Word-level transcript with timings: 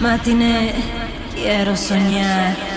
Matiné, 0.00 0.74
quiero 1.34 1.76
soñar. 1.76 2.73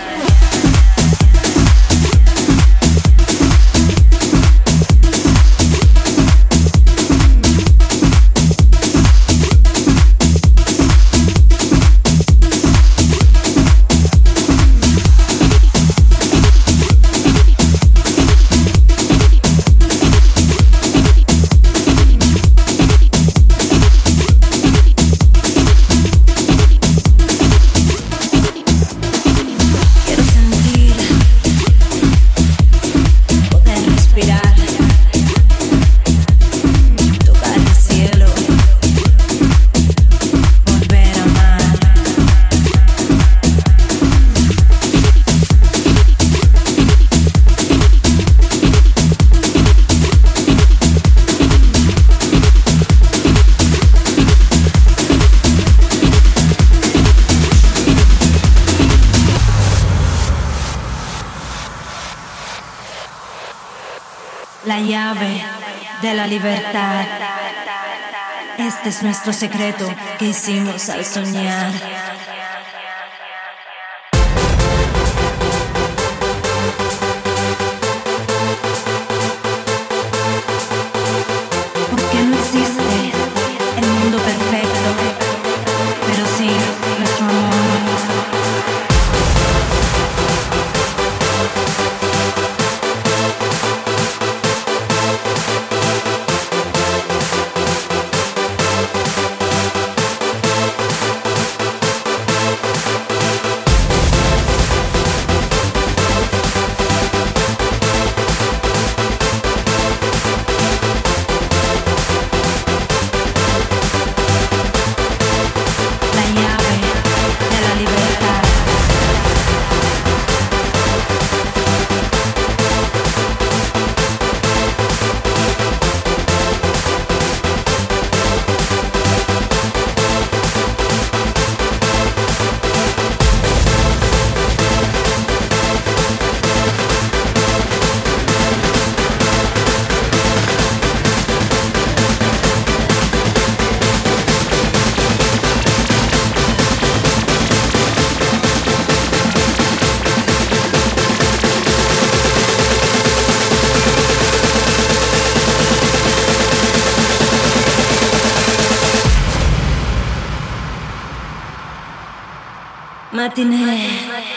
Es 68.97 69.03
nuestro 69.03 69.31
secreto 69.33 69.93
que 70.17 70.25
hicimos 70.25 70.89
al 70.89 71.05
soñar. 71.05 72.16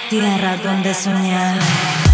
Tierra 0.08 0.56
donde 0.62 0.94
soñar. 0.94 2.09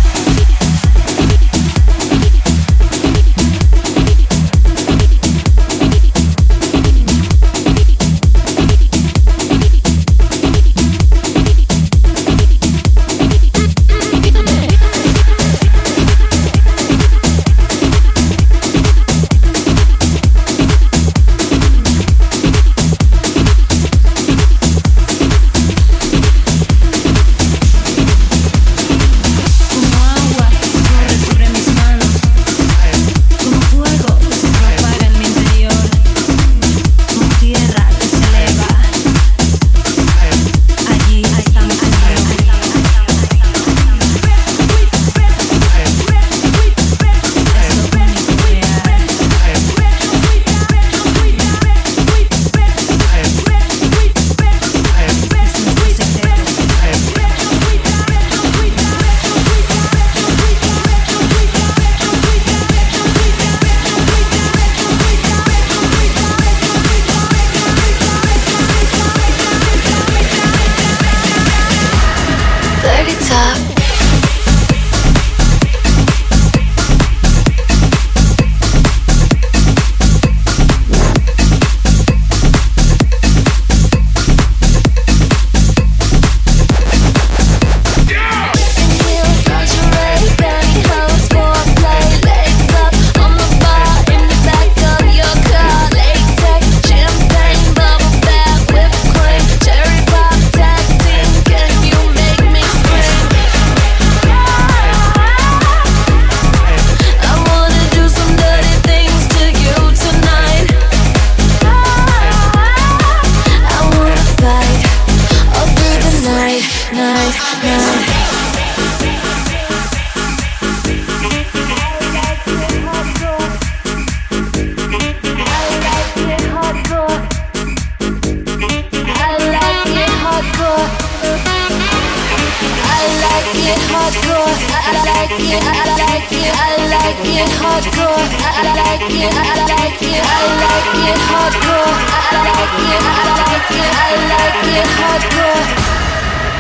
Hardcore. 137.77 138.25
I 138.41 138.65
like 138.79 139.05
it, 139.11 139.35
I 139.37 139.55
like 139.69 140.03
it, 140.03 140.23
I 140.25 140.45
like 140.65 140.97
it 141.05 141.19
hardcore. 141.29 141.93
I 142.09 142.41
like 142.47 142.77
it, 142.81 143.03
I 143.05 143.25
like 143.37 143.71
it, 143.77 143.93
I 143.97 144.21
like 144.33 144.65
it 144.77 144.89
hardcore. 145.01 145.65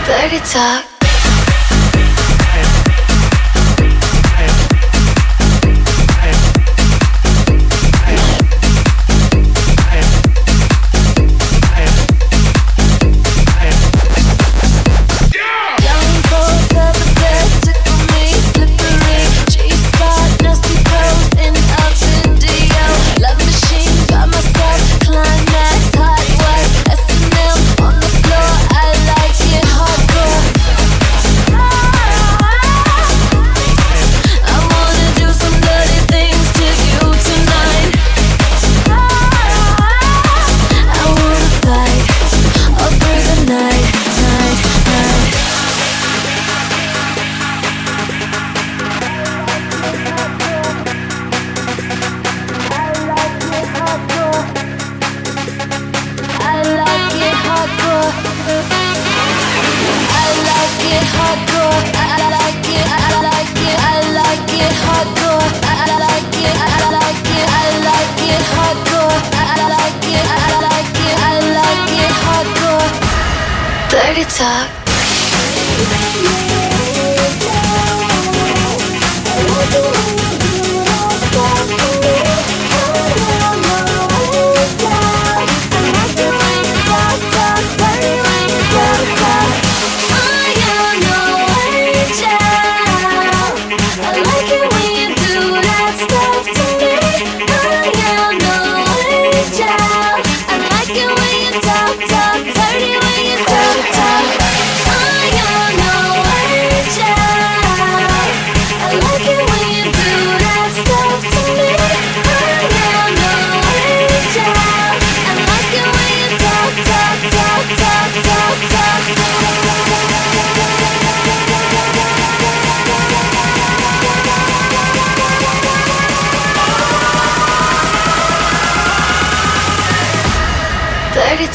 Dirty 0.07 0.41
talk. 0.53 0.96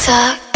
tick. 0.01 0.50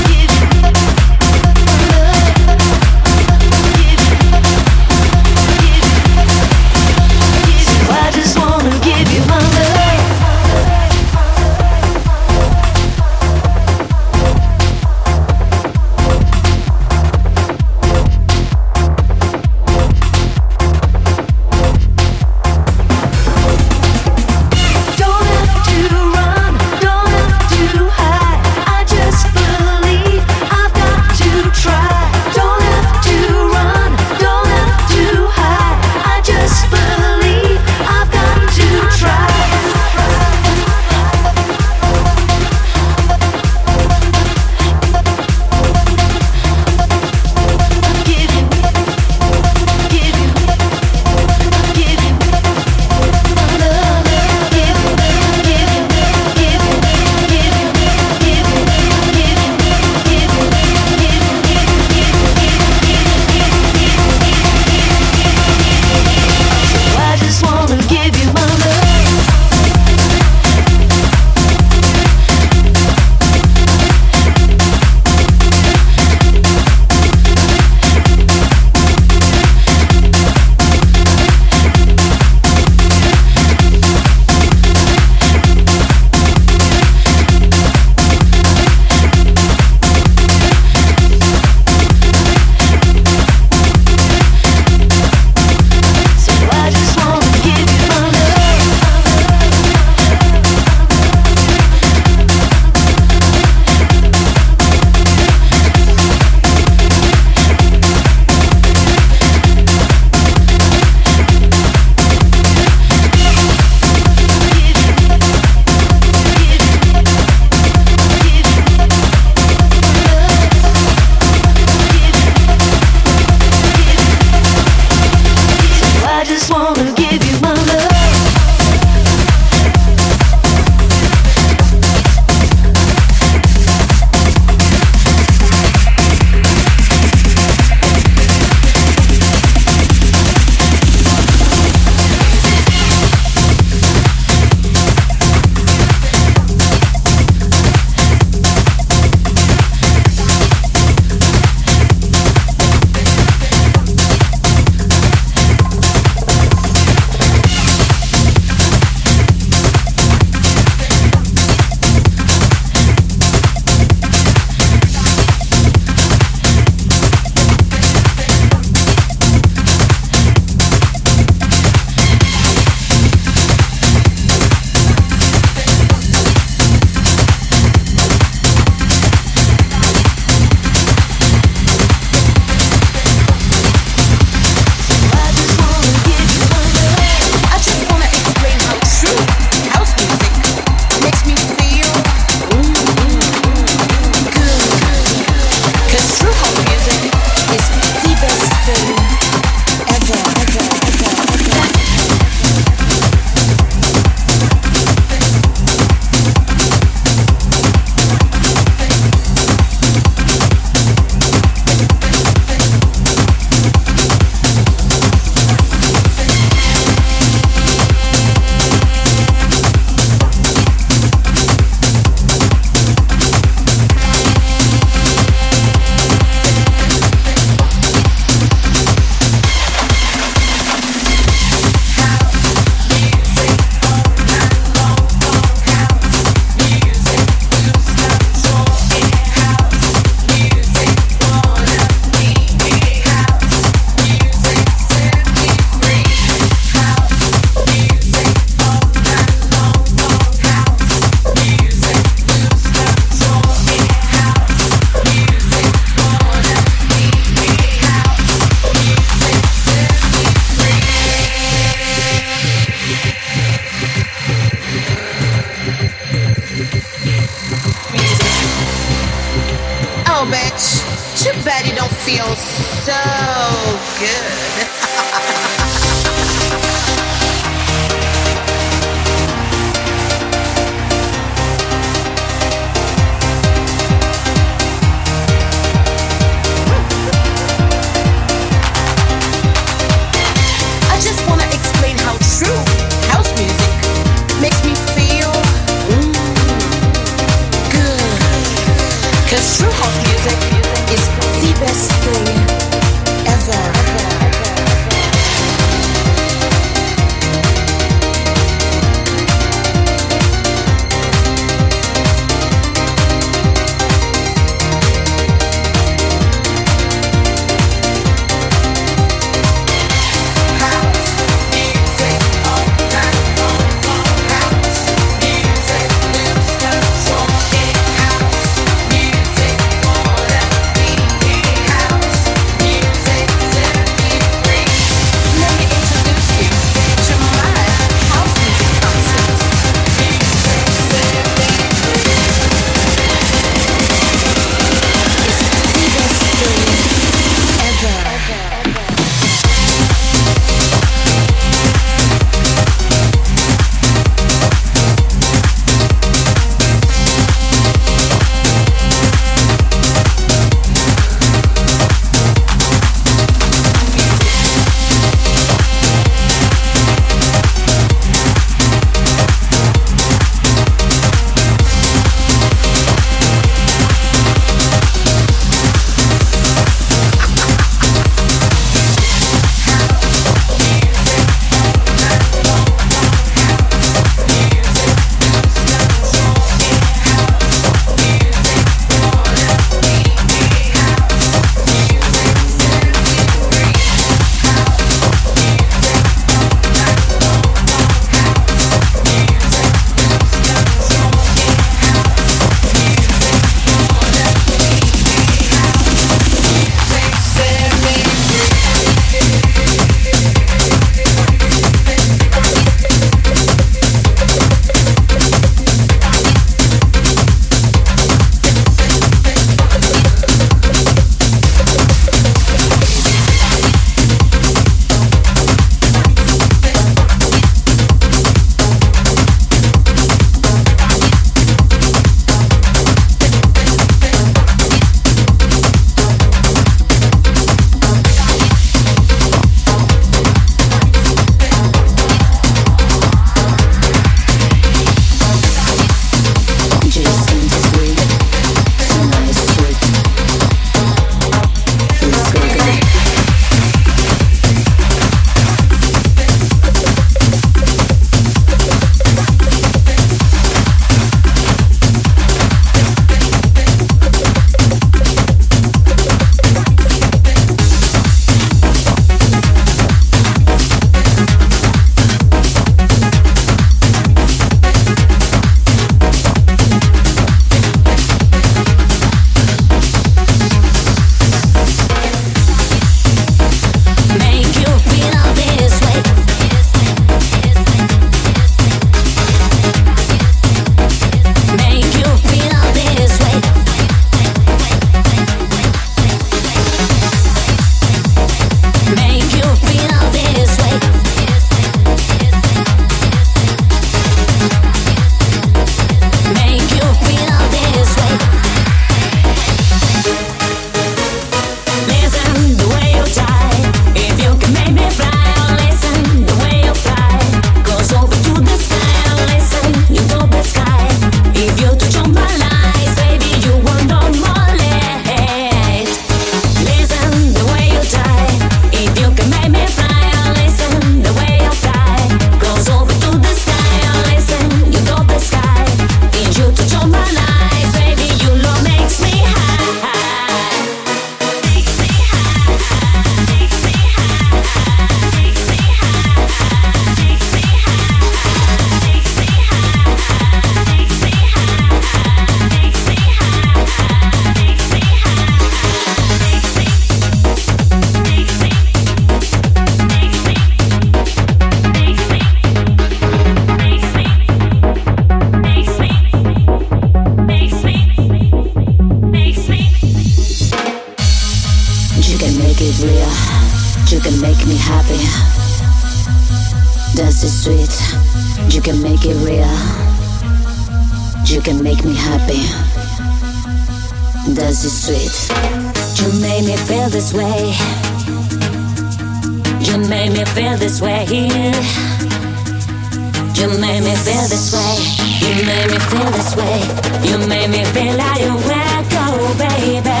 Made 595.46 595.68
me 595.70 595.78
feel 595.90 596.10
this 596.16 596.34
way. 596.36 596.60
You 597.08 597.18
made 597.28 597.50
me 597.50 597.64
feel 597.74 597.94
like 597.96 598.20
you 598.20 598.34
echo, 598.48 599.04
baby. 599.36 600.00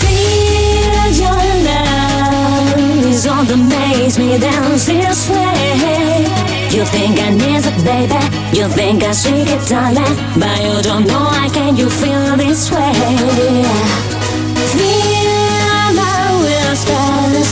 Feel 0.00 1.06
your 1.22 1.44
love 1.68 3.06
is 3.06 3.26
all 3.26 3.44
that 3.44 3.62
makes 3.76 4.18
me 4.18 4.38
dance 4.38 4.86
this 4.86 5.28
way. 5.30 6.26
You 6.74 6.84
think 6.84 7.18
I 7.20 7.30
need 7.30 7.64
it, 7.70 7.78
baby. 7.84 8.20
You 8.56 8.68
think 8.68 9.02
I 9.02 9.12
shake 9.12 9.48
it, 9.48 9.62
darling. 9.68 10.14
But 10.40 10.58
you 10.64 10.82
don't 10.82 11.06
know 11.06 11.24
I 11.44 11.48
can. 11.52 11.76
You 11.76 11.88
feel 11.88 12.36
this 12.36 12.70
way. 12.70 12.92
Feel 14.72 15.88
the 15.98 16.12
whispers. 16.44 17.48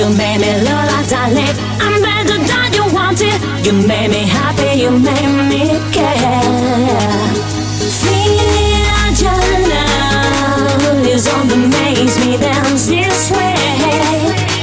You 0.00 0.06
me 0.08 0.62
like 0.64 1.08
darling. 1.08 1.56
I'm 1.78 1.99
You 3.62 3.72
made 3.86 4.08
me 4.08 4.24
happy. 4.24 4.80
You 4.80 4.90
made 4.90 5.32
me 5.50 5.78
care. 5.92 6.40
Feel 8.00 8.40
your 9.20 9.42
love 9.68 11.06
is 11.06 11.28
all 11.28 11.44
that 11.44 11.62
makes 11.68 12.16
me 12.24 12.38
dance 12.38 12.86
this 12.86 13.30
way. 13.30 13.52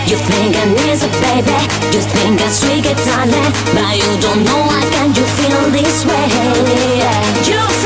You 0.09 0.17
think 0.17 0.57
I 0.57 0.65
need 0.73 0.97
a 0.97 1.09
baby. 1.21 1.59
You 1.93 2.01
think 2.01 2.41
I'm 2.41 2.49
sweet 2.49 2.89
darling. 3.05 3.51
But 3.77 3.93
you 4.01 4.11
don't 4.17 4.41
know 4.43 4.61
why 4.65 4.81
can 4.89 5.13
you 5.13 5.25
feel 5.37 5.61
this 5.69 6.03
way. 6.03 6.25
You 7.45 7.76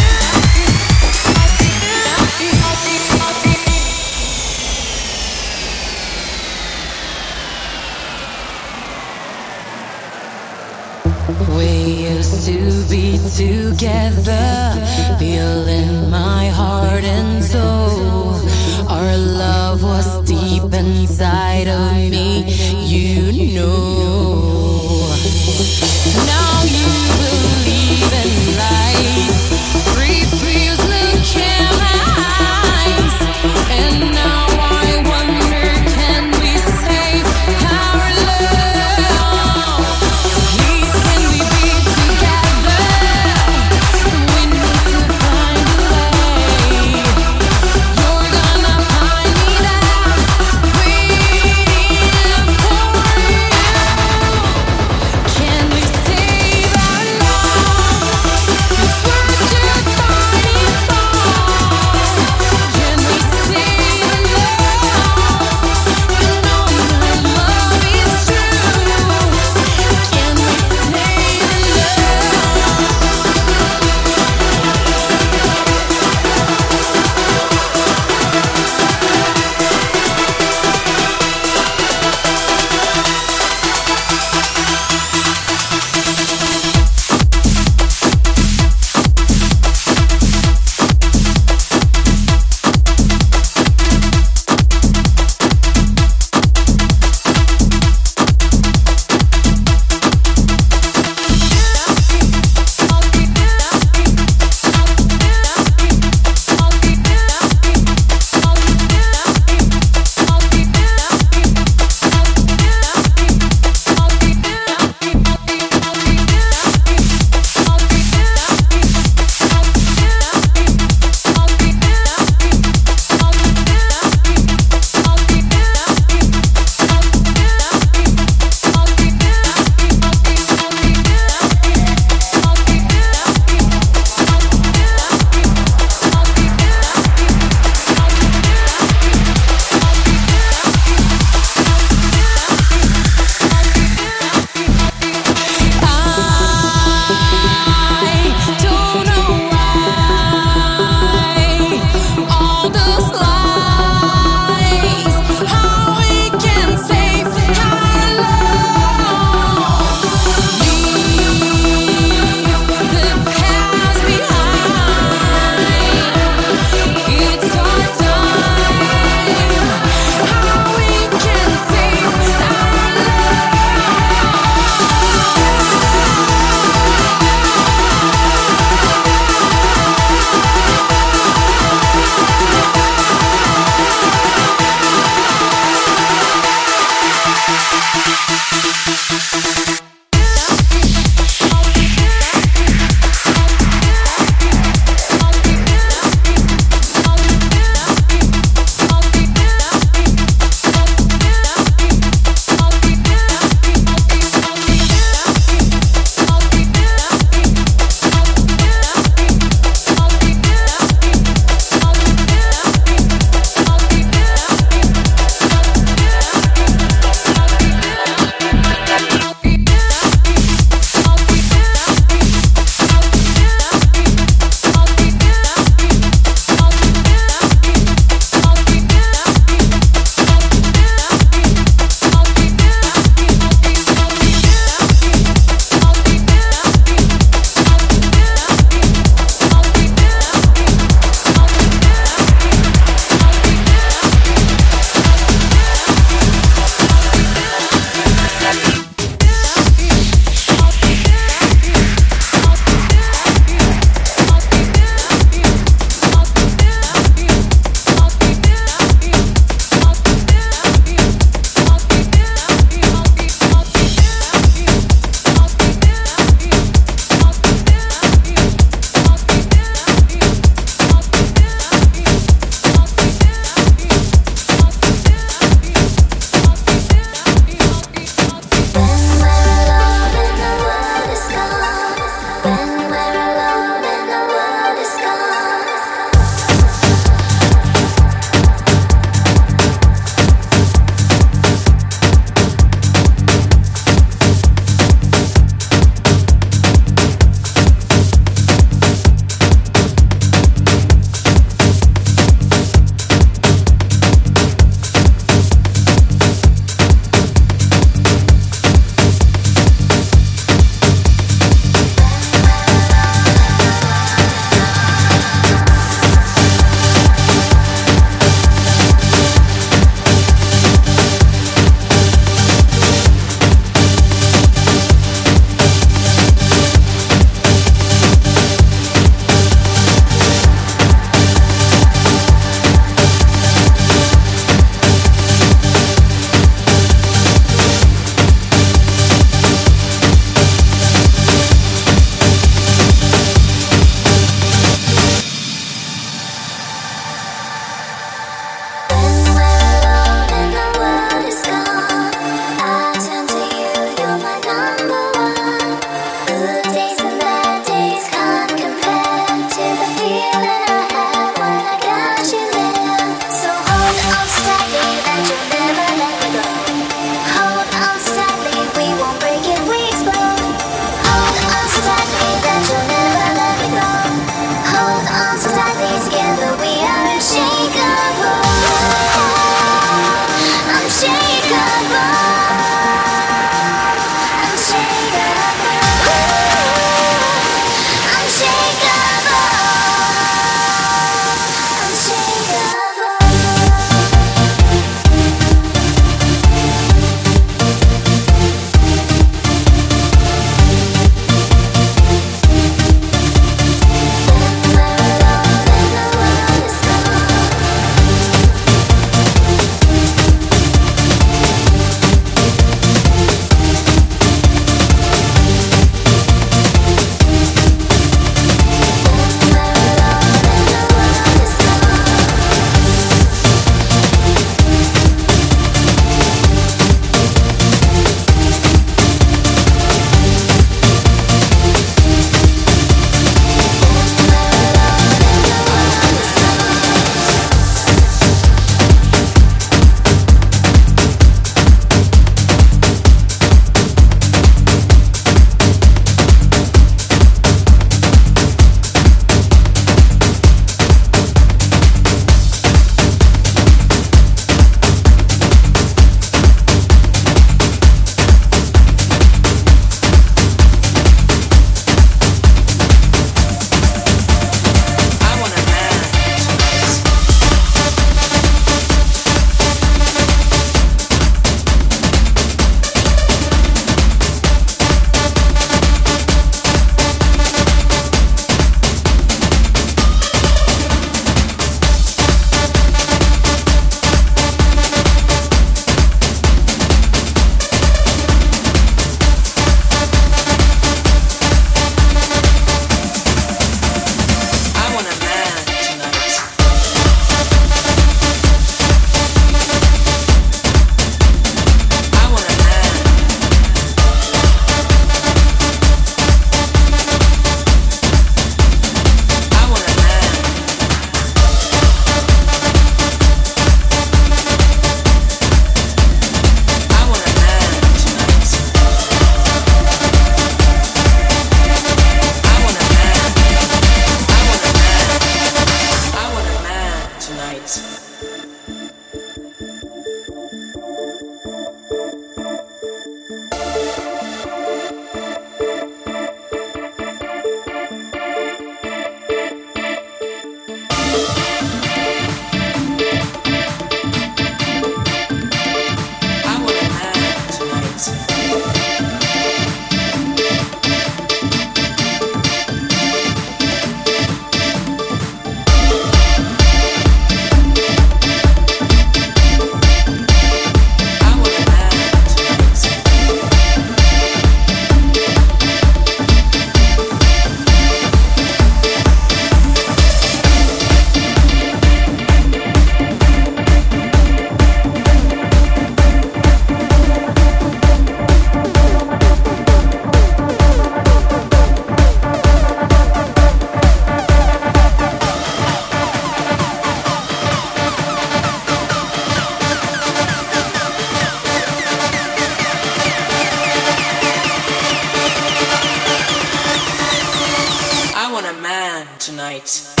tonight. 599.51 600.00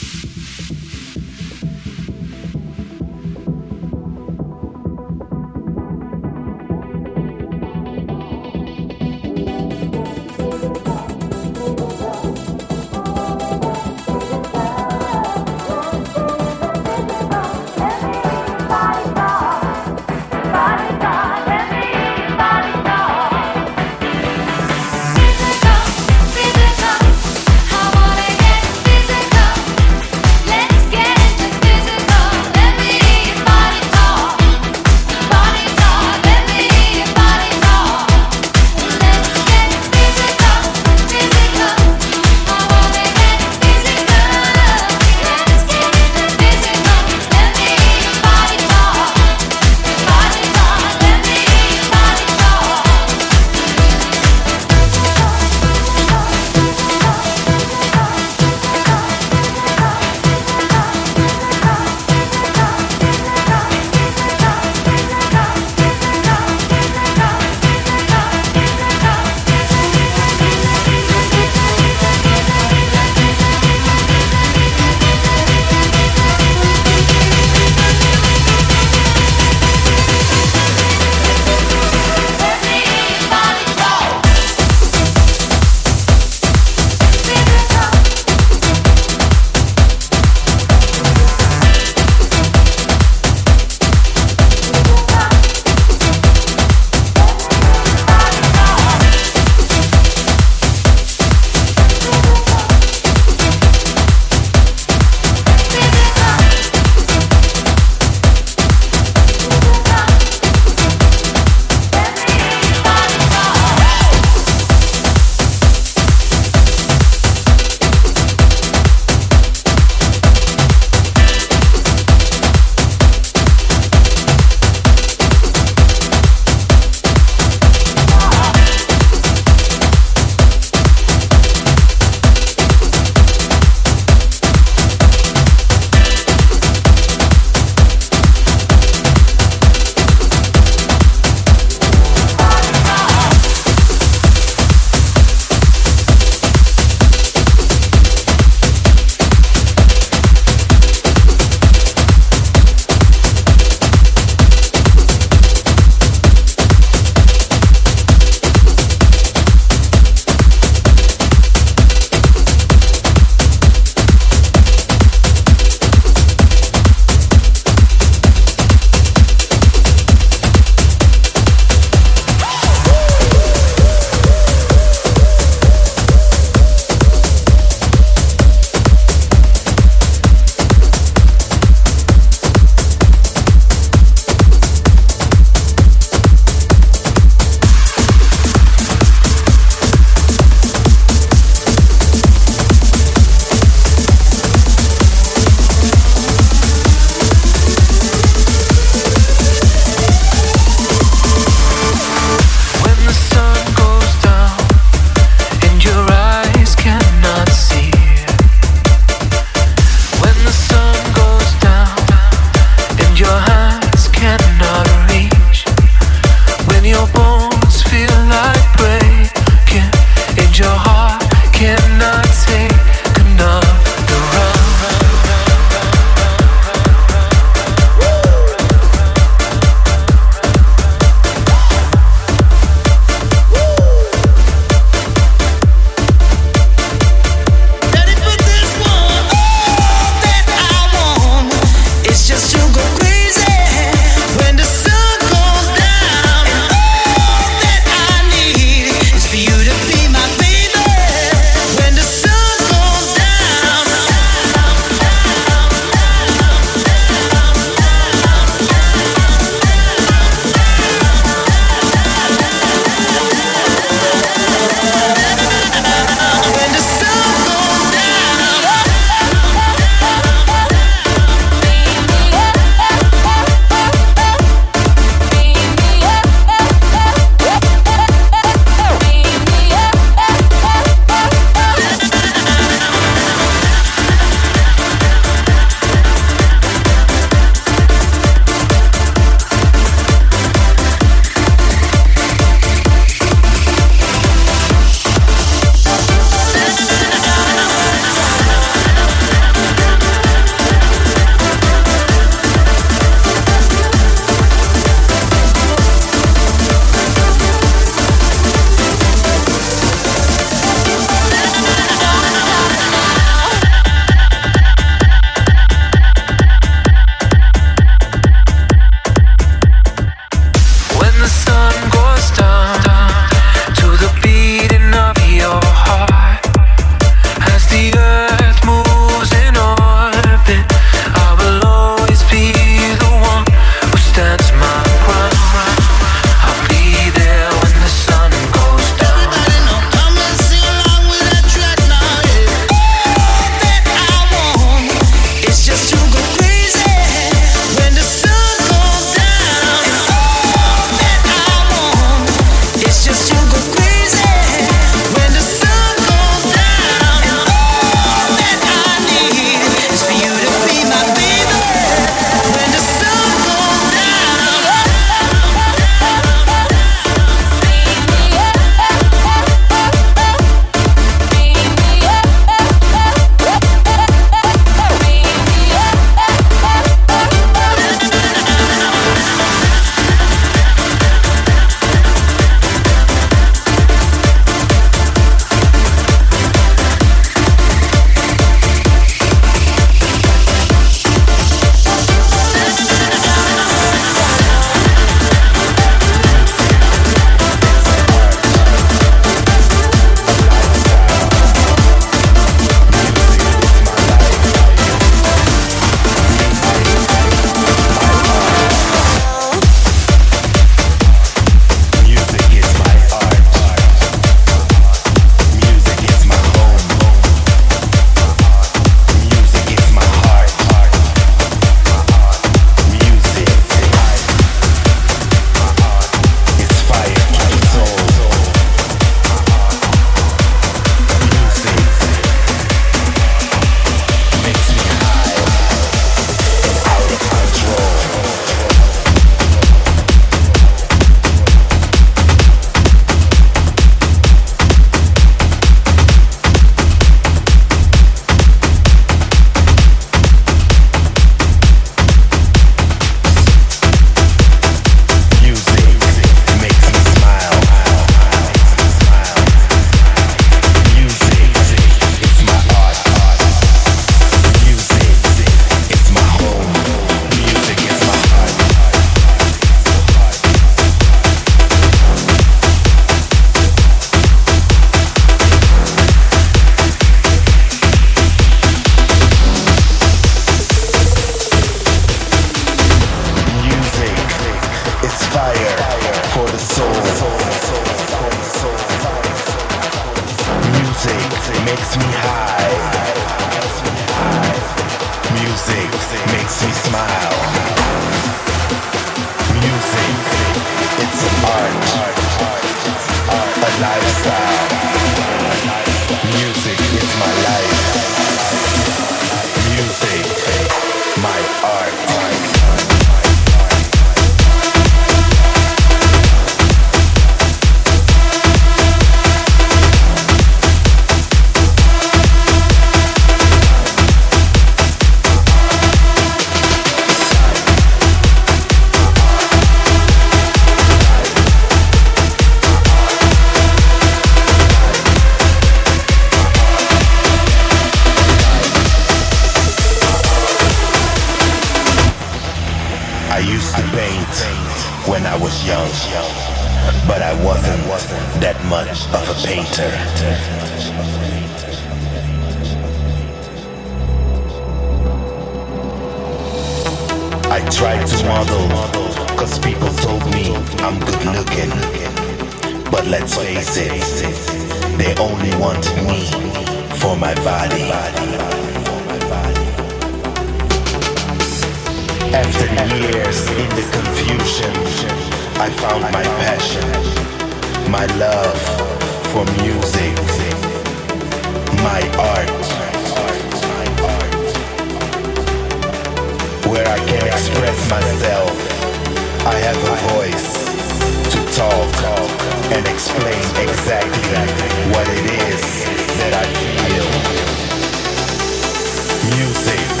You 599.41 599.47
music. 599.47 600.00